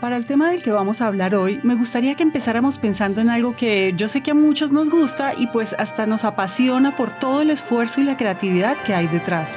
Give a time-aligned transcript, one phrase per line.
[0.00, 3.28] Para el tema del que vamos a hablar hoy, me gustaría que empezáramos pensando en
[3.28, 7.18] algo que yo sé que a muchos nos gusta y pues hasta nos apasiona por
[7.18, 9.56] todo el esfuerzo y la creatividad que hay detrás.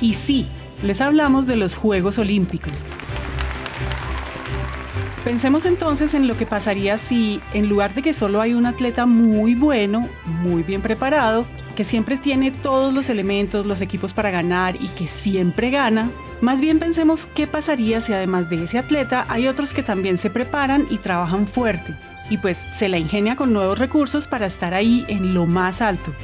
[0.00, 0.48] Y sí,
[0.82, 2.86] les hablamos de los Juegos Olímpicos.
[5.22, 9.04] Pensemos entonces en lo que pasaría si, en lugar de que solo hay un atleta
[9.04, 11.44] muy bueno, muy bien preparado,
[11.76, 16.10] que siempre tiene todos los elementos, los equipos para ganar y que siempre gana,
[16.40, 20.30] más bien pensemos qué pasaría si además de ese atleta hay otros que también se
[20.30, 21.94] preparan y trabajan fuerte,
[22.30, 26.14] y pues se la ingenia con nuevos recursos para estar ahí en lo más alto.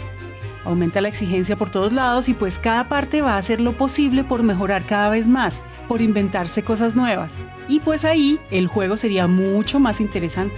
[0.65, 4.25] Aumenta la exigencia por todos lados y pues cada parte va a hacer lo posible
[4.25, 7.35] por mejorar cada vez más, por inventarse cosas nuevas.
[7.69, 10.57] Y pues ahí el juego sería mucho más interesante.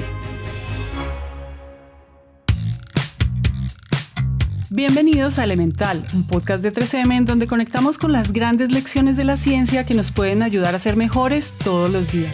[4.79, 9.25] Bienvenidos a Elemental, un podcast de 3M en donde conectamos con las grandes lecciones de
[9.25, 12.33] la ciencia que nos pueden ayudar a ser mejores todos los días.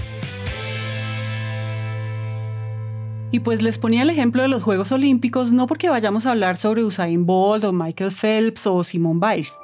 [3.31, 6.59] Y pues les ponía el ejemplo de los Juegos Olímpicos no porque vayamos a hablar
[6.59, 9.59] sobre Usain Bolt o Michael Phelps o Simone Biles.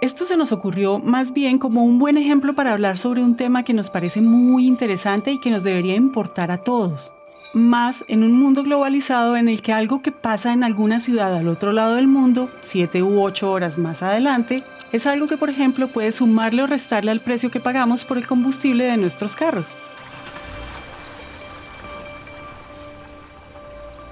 [0.00, 3.64] Esto se nos ocurrió más bien como un buen ejemplo para hablar sobre un tema
[3.64, 7.13] que nos parece muy interesante y que nos debería importar a todos
[7.54, 11.48] más en un mundo globalizado en el que algo que pasa en alguna ciudad al
[11.48, 15.88] otro lado del mundo, siete u ocho horas más adelante, es algo que por ejemplo
[15.88, 19.66] puede sumarle o restarle al precio que pagamos por el combustible de nuestros carros.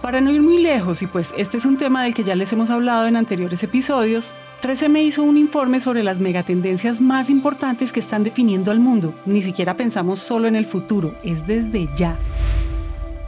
[0.01, 2.53] Para no ir muy lejos, y pues este es un tema del que ya les
[2.53, 8.01] hemos hablado en anteriores episodios, 13M hizo un informe sobre las megatendencias más importantes que
[8.01, 9.15] están definiendo al mundo.
[9.27, 12.17] Ni siquiera pensamos solo en el futuro, es desde ya.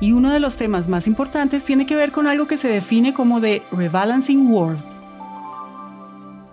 [0.05, 3.15] Y uno de los temas más importantes tiene que ver con algo que se define
[3.15, 4.85] como de Rebalancing World.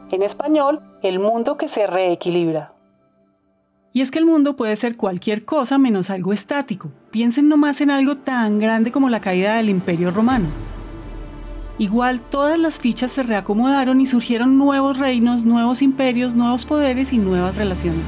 [0.10, 2.72] En español, el mundo que se reequilibra.
[3.92, 6.94] Y es que el mundo puede ser cualquier cosa menos algo estático.
[7.12, 10.48] Piensen nomás en algo tan grande como la caída del Imperio Romano.
[11.78, 17.18] Igual todas las fichas se reacomodaron y surgieron nuevos reinos, nuevos imperios, nuevos poderes y
[17.18, 18.06] nuevas relaciones.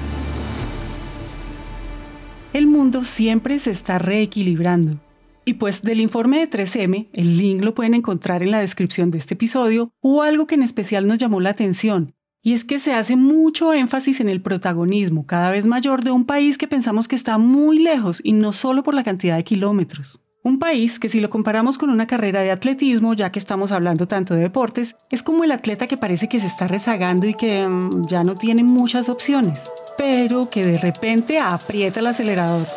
[2.54, 5.00] El mundo siempre se está reequilibrando.
[5.46, 9.18] Y pues del informe de 3M, el link lo pueden encontrar en la descripción de
[9.18, 12.94] este episodio, hubo algo que en especial nos llamó la atención, y es que se
[12.94, 17.16] hace mucho énfasis en el protagonismo cada vez mayor de un país que pensamos que
[17.16, 20.20] está muy lejos y no solo por la cantidad de kilómetros.
[20.44, 24.10] Un país que si lo comparamos con una carrera de atletismo, ya que estamos hablando
[24.10, 27.66] tanto de deportes, es como el atleta que parece que se está rezagando y que
[27.66, 29.62] mm, ya no tiene muchas opciones,
[29.98, 32.68] pero que de repente aprieta el acelerador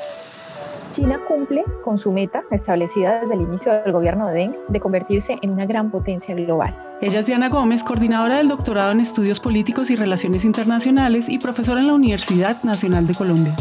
[0.96, 5.36] China cumple con su meta establecida desde el inicio del gobierno de Deng de convertirse
[5.42, 6.74] en una gran potencia global.
[7.02, 11.82] Ella es Diana Gómez, coordinadora del doctorado en estudios políticos y relaciones internacionales y profesora
[11.82, 13.54] en la Universidad Nacional de Colombia.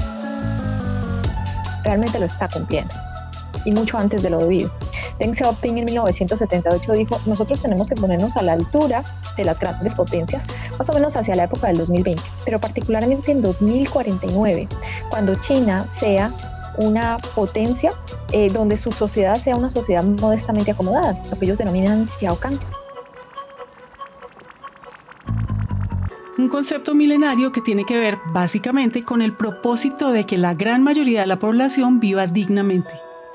[1.83, 2.95] Realmente lo está cumpliendo
[3.65, 4.71] y mucho antes de lo debido.
[5.19, 9.03] Deng Xiaoping en 1978 dijo, nosotros tenemos que ponernos a la altura
[9.35, 10.45] de las grandes potencias,
[10.77, 14.69] más o menos hacia la época del 2020, pero particularmente en 2049,
[15.09, 16.31] cuando China sea
[16.77, 17.93] una potencia
[18.31, 22.59] eh, donde su sociedad sea una sociedad modestamente acomodada, lo que ellos denominan Xiaocan.
[26.37, 30.83] Un concepto milenario que tiene que ver básicamente con el propósito de que la gran
[30.83, 32.91] mayoría de la población viva dignamente.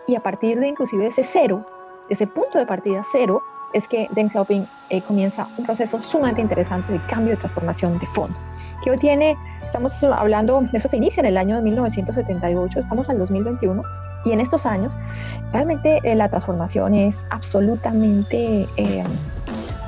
[0.06, 1.64] Y a partir de inclusive ese cero,
[2.10, 6.92] ese punto de partida cero, es que Deng Xiaoping eh, comienza un proceso sumamente interesante
[6.92, 8.36] de cambio de transformación de fondo,
[8.82, 13.18] que hoy tiene, estamos hablando, eso se inicia en el año de 1978, estamos al
[13.18, 13.82] 2021,
[14.24, 14.94] y en estos años
[15.52, 19.04] realmente eh, la transformación es absolutamente eh,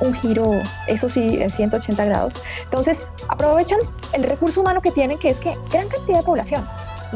[0.01, 0.51] un giro,
[0.87, 2.33] eso sí, 180 grados.
[2.63, 3.79] Entonces, aprovechan
[4.13, 6.65] el recurso humano que tienen, que es que gran cantidad de población,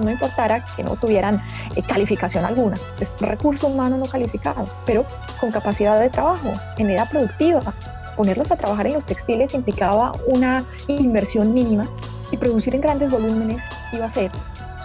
[0.02, 1.42] no importara que no tuvieran
[1.76, 5.06] eh, calificación alguna, es recurso humano no calificado, pero
[5.40, 7.74] con capacidad de trabajo, en edad productiva.
[8.16, 11.88] Ponerlos a trabajar en los textiles implicaba una inversión mínima
[12.32, 13.62] y producir en grandes volúmenes
[13.94, 14.32] iba a ser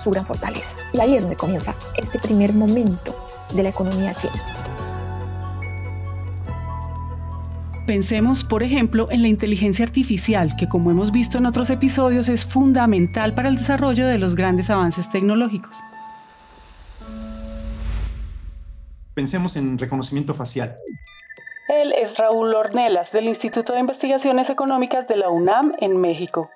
[0.03, 0.77] su gran fortaleza.
[0.93, 3.15] Y ahí es donde comienza este primer momento
[3.55, 4.62] de la economía china.
[7.87, 12.47] Pensemos, por ejemplo, en la inteligencia artificial, que como hemos visto en otros episodios es
[12.47, 15.77] fundamental para el desarrollo de los grandes avances tecnológicos.
[19.15, 20.77] Pensemos en reconocimiento facial.
[21.69, 26.51] Él es Raúl Ornelas, del Instituto de Investigaciones Económicas de la UNAM en México.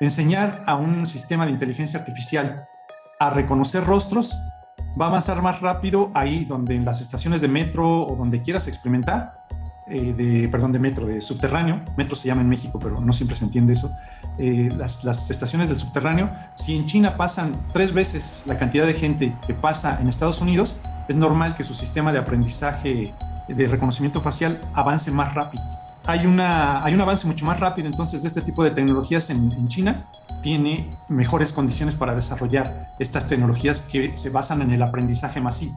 [0.00, 2.68] Enseñar a un sistema de inteligencia artificial
[3.18, 4.36] a reconocer rostros
[5.00, 8.68] va a avanzar más rápido ahí donde en las estaciones de metro o donde quieras
[8.68, 9.45] experimentar
[9.88, 13.36] eh, de, perdón, de metro, de subterráneo, metro se llama en México, pero no siempre
[13.36, 13.90] se entiende eso,
[14.36, 18.94] eh, las, las, estaciones del subterráneo, si en China pasan tres veces la cantidad de
[18.94, 20.76] gente que pasa en Estados Unidos,
[21.08, 23.14] es normal que su sistema de aprendizaje
[23.48, 25.62] de reconocimiento facial avance más rápido.
[26.04, 29.52] Hay, una, hay un avance mucho más rápido entonces de este tipo de tecnologías en,
[29.52, 30.04] en China,
[30.42, 35.76] tiene mejores condiciones para desarrollar estas tecnologías que se basan en el aprendizaje masivo.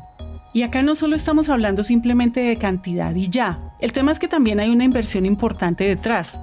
[0.51, 4.27] Y acá no solo estamos hablando simplemente de cantidad y ya, el tema es que
[4.27, 6.39] también hay una inversión importante detrás.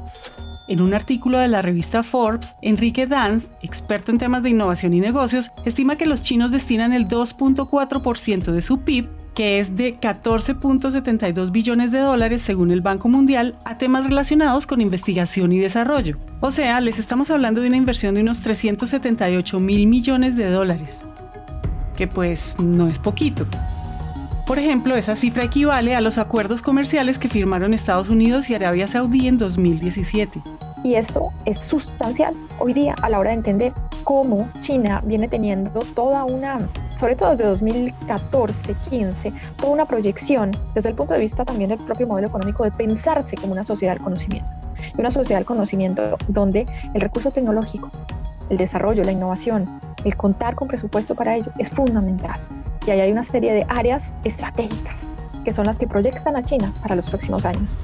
[0.68, 5.00] En un artículo de la revista Forbes, Enrique Danz, experto en temas de innovación y
[5.00, 11.52] negocios, estima que los chinos destinan el 2.4% de su PIB, que es de 14.72
[11.52, 16.16] billones de dólares según el Banco Mundial, a temas relacionados con investigación y desarrollo.
[16.40, 20.98] O sea, les estamos hablando de una inversión de unos 378 mil millones de dólares,
[21.96, 23.46] que pues no es poquito.
[24.46, 28.86] Por ejemplo, esa cifra equivale a los acuerdos comerciales que firmaron Estados Unidos y Arabia
[28.86, 30.40] Saudí en 2017.
[30.84, 33.72] Y esto es sustancial hoy día a la hora de entender
[34.04, 36.58] cómo China viene teniendo toda una,
[36.94, 42.06] sobre todo desde 2014-15, toda una proyección desde el punto de vista también del propio
[42.06, 44.48] modelo económico de pensarse como una sociedad del conocimiento.
[44.96, 47.90] Y una sociedad del conocimiento donde el recurso tecnológico,
[48.48, 52.38] el desarrollo, la innovación, el contar con presupuesto para ello es fundamental
[52.86, 55.08] y ahí hay una serie de áreas estratégicas
[55.44, 57.76] que son las que proyectan a China para los próximos años,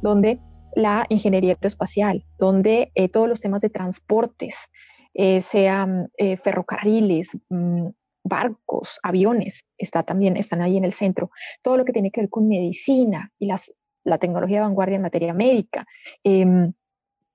[0.00, 0.38] donde
[0.74, 4.70] la ingeniería aeroespacial, donde eh, todos los temas de transportes,
[5.14, 7.88] eh, sean eh, ferrocarriles, mm,
[8.24, 11.30] barcos, aviones, está también, están ahí en el centro.
[11.62, 13.72] Todo lo que tiene que ver con medicina y las,
[14.04, 15.86] la tecnología de vanguardia en materia médica,
[16.24, 16.72] em,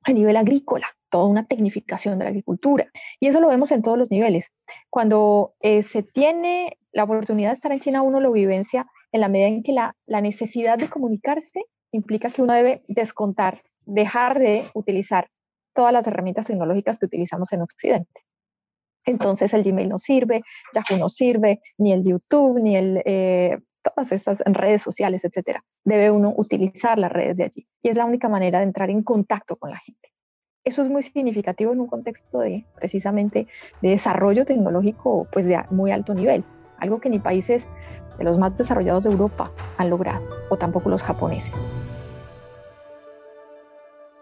[0.03, 2.87] a nivel agrícola, toda una tecnificación de la agricultura.
[3.19, 4.51] Y eso lo vemos en todos los niveles.
[4.89, 9.29] Cuando eh, se tiene la oportunidad de estar en China, uno lo vivencia en la
[9.29, 14.65] medida en que la, la necesidad de comunicarse implica que uno debe descontar, dejar de
[14.73, 15.29] utilizar
[15.73, 18.21] todas las herramientas tecnológicas que utilizamos en Occidente.
[19.05, 24.11] Entonces el Gmail no sirve, Yahoo no sirve, ni el YouTube, ni el, eh, todas
[24.11, 25.63] estas redes sociales, etcétera.
[25.83, 27.67] Debe uno utilizar las redes de allí.
[27.81, 30.13] Y es la única manera de entrar en contacto con la gente.
[30.63, 33.47] Eso es muy significativo en un contexto de precisamente
[33.81, 36.45] de desarrollo tecnológico pues de muy alto nivel,
[36.79, 37.67] algo que ni países
[38.17, 41.53] de los más desarrollados de Europa han logrado, o tampoco los japoneses.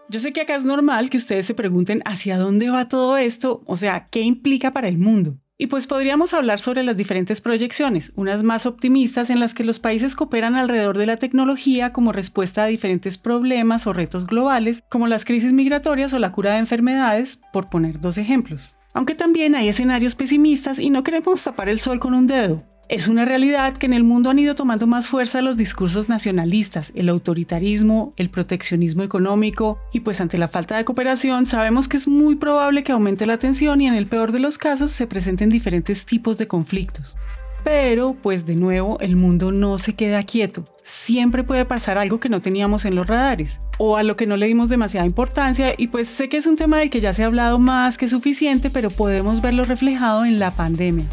[0.08, 3.62] Yo sé que acá es normal que ustedes se pregunten hacia dónde va todo esto,
[3.64, 5.38] o sea, qué implica para el mundo.
[5.62, 9.78] Y pues podríamos hablar sobre las diferentes proyecciones, unas más optimistas en las que los
[9.78, 15.06] países cooperan alrededor de la tecnología como respuesta a diferentes problemas o retos globales, como
[15.06, 18.74] las crisis migratorias o la cura de enfermedades, por poner dos ejemplos.
[18.92, 22.64] Aunque también hay escenarios pesimistas y no queremos tapar el sol con un dedo.
[22.88, 26.92] Es una realidad que en el mundo han ido tomando más fuerza los discursos nacionalistas,
[26.94, 32.06] el autoritarismo, el proteccionismo económico y pues ante la falta de cooperación sabemos que es
[32.06, 35.48] muy probable que aumente la tensión y en el peor de los casos se presenten
[35.48, 37.16] diferentes tipos de conflictos.
[37.64, 40.64] Pero, pues de nuevo, el mundo no se queda quieto.
[40.82, 44.36] Siempre puede pasar algo que no teníamos en los radares o a lo que no
[44.36, 47.22] le dimos demasiada importancia y pues sé que es un tema del que ya se
[47.22, 51.08] ha hablado más que suficiente, pero podemos verlo reflejado en la pandemia.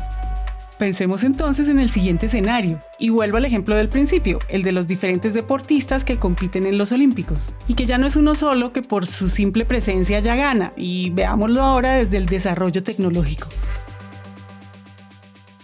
[0.80, 4.88] Pensemos entonces en el siguiente escenario, y vuelvo al ejemplo del principio, el de los
[4.88, 8.82] diferentes deportistas que compiten en los Olímpicos, y que ya no es uno solo que
[8.82, 13.50] por su simple presencia ya gana, y veámoslo ahora desde el desarrollo tecnológico.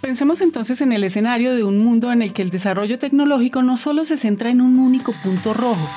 [0.01, 3.77] Pensemos entonces en el escenario de un mundo en el que el desarrollo tecnológico no
[3.77, 5.89] solo se centra en un único punto rojo,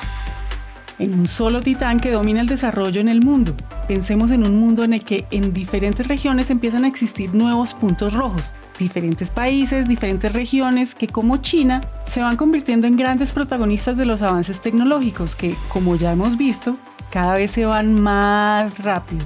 [0.97, 3.53] en un solo titán que domina el desarrollo en el mundo.
[3.85, 8.13] Pensemos en un mundo en el que en diferentes regiones empiezan a existir nuevos puntos
[8.13, 14.05] rojos, diferentes países, diferentes regiones que como China se van convirtiendo en grandes protagonistas de
[14.05, 16.75] los avances tecnológicos que, como ya hemos visto,
[17.11, 19.25] cada vez se van más rápido.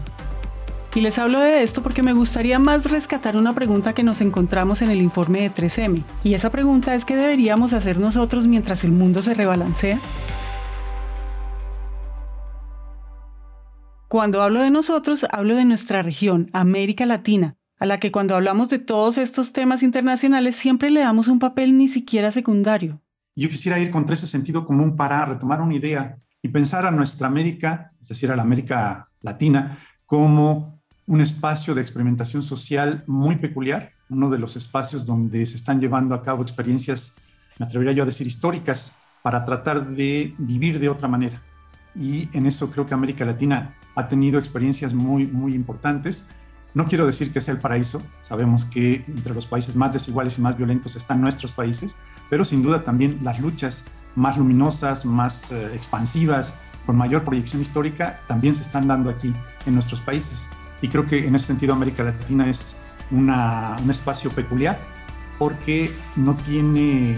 [0.95, 4.81] Y les hablo de esto porque me gustaría más rescatar una pregunta que nos encontramos
[4.83, 6.03] en el informe de 3M.
[6.23, 9.99] Y esa pregunta es qué deberíamos hacer nosotros mientras el mundo se rebalancea.
[14.07, 18.69] Cuando hablo de nosotros, hablo de nuestra región, América Latina, a la que cuando hablamos
[18.69, 23.01] de todos estos temas internacionales siempre le damos un papel ni siquiera secundario.
[23.35, 27.27] Yo quisiera ir contra ese sentido común para retomar una idea y pensar a nuestra
[27.27, 33.91] América, es decir, a la América Latina, como un espacio de experimentación social muy peculiar,
[34.07, 37.17] uno de los espacios donde se están llevando a cabo experiencias,
[37.59, 41.41] me atrevería yo a decir, históricas, para tratar de vivir de otra manera.
[41.99, 46.25] Y en eso creo que América Latina ha tenido experiencias muy, muy importantes
[46.73, 50.41] no quiero decir que sea el paraíso, sabemos que entre los países más desiguales y
[50.41, 51.95] más violentos están nuestros países,
[52.29, 53.83] pero sin duda también las luchas
[54.15, 56.53] más luminosas, más eh, expansivas,
[56.85, 59.33] con mayor proyección histórica, también se están dando aquí
[59.65, 60.47] en nuestros países.
[60.81, 62.75] Y creo que en ese sentido América Latina es
[63.11, 63.29] un
[63.89, 64.79] espacio peculiar
[65.37, 67.15] porque no tiene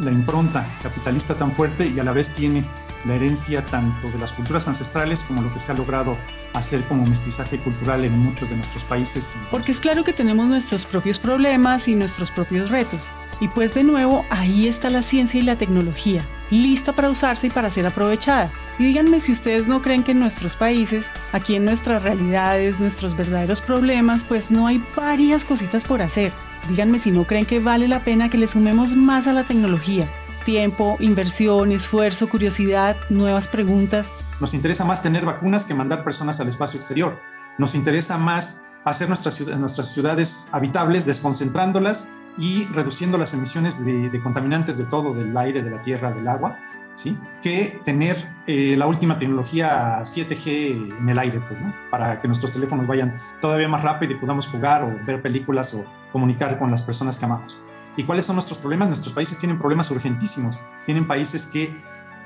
[0.00, 2.64] la impronta capitalista tan fuerte y a la vez tiene
[3.06, 6.16] la herencia tanto de las culturas ancestrales como lo que se ha logrado
[6.54, 9.34] hacer como mestizaje cultural en muchos de nuestros países.
[9.50, 13.00] Porque es claro que tenemos nuestros propios problemas y nuestros propios retos.
[13.38, 17.50] Y pues de nuevo, ahí está la ciencia y la tecnología, lista para usarse y
[17.50, 18.50] para ser aprovechada.
[18.78, 23.16] Y díganme si ustedes no creen que en nuestros países, aquí en nuestras realidades, nuestros
[23.16, 26.32] verdaderos problemas, pues no hay varias cositas por hacer.
[26.68, 30.08] Díganme si no creen que vale la pena que le sumemos más a la tecnología.
[30.46, 34.08] Tiempo, inversión, esfuerzo, curiosidad, nuevas preguntas.
[34.40, 37.18] Nos interesa más tener vacunas que mandar personas al espacio exterior.
[37.58, 44.78] Nos interesa más hacer nuestras, nuestras ciudades habitables, desconcentrándolas y reduciendo las emisiones de, contaminantes
[44.78, 46.56] de todo, del aire, de la tierra, del agua,
[46.94, 47.18] ¿sí?
[47.42, 51.74] que tener eh, la última tecnología 7G en el aire, pues, ¿no?
[51.90, 55.84] para que nuestros teléfonos vayan todavía más rápido y podamos jugar o ver películas o
[56.12, 57.58] comunicar con las personas que amamos.
[57.96, 58.88] ¿Y cuáles son nuestros problemas?
[58.88, 60.58] Nuestros países tienen problemas urgentísimos.
[60.84, 61.74] Tienen países que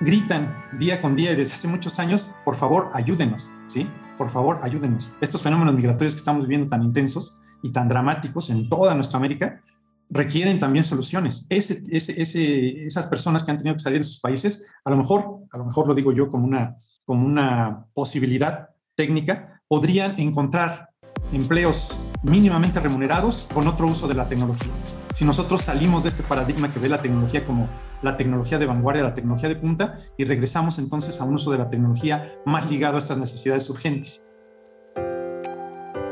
[0.00, 3.88] gritan día con día y desde hace muchos años, por favor, ayúdenos, ¿sí?
[4.18, 5.12] Por favor, ayúdenos.
[5.20, 9.62] Estos fenómenos migratorios que estamos viviendo tan intensos y tan dramáticos en toda nuestra América
[10.08, 11.46] requieren también soluciones.
[11.48, 15.38] Ese, ese, esas personas que han tenido que salir de sus países, a lo mejor,
[15.52, 20.88] a lo mejor lo digo yo como una, como una posibilidad técnica, podrían encontrar
[21.32, 24.72] empleos mínimamente remunerados con otro uso de la tecnología.
[25.20, 27.68] Si nosotros salimos de este paradigma que ve la tecnología como
[28.00, 31.58] la tecnología de vanguardia, la tecnología de punta, y regresamos entonces a un uso de
[31.58, 34.26] la tecnología más ligado a estas necesidades urgentes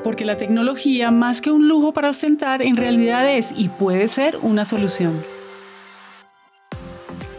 [0.05, 4.39] porque la tecnología, más que un lujo para ostentar, en realidad es y puede ser
[4.43, 5.13] una solución.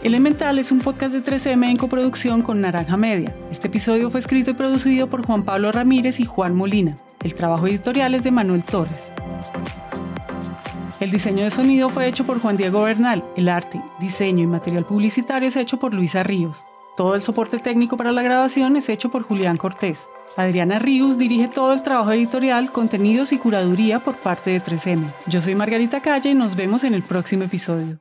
[0.03, 3.35] Elemental es un podcast de 3M en coproducción con Naranja Media.
[3.51, 6.95] Este episodio fue escrito y producido por Juan Pablo Ramírez y Juan Molina.
[7.23, 9.18] El trabajo editorial es de Manuel Torres.
[11.00, 13.24] El diseño de sonido fue hecho por Juan Diego Bernal.
[13.38, 16.65] El arte, diseño y material publicitario es hecho por Luisa Ríos.
[16.98, 20.10] Todo el soporte técnico para la grabación es hecho por Julián Cortés.
[20.36, 25.06] Adriana Ríos dirige todo el trabajo editorial, contenidos y curaduría por parte de 3M.
[25.27, 28.00] Yo soy Margarita Calle y nos vemos en el próximo episodio.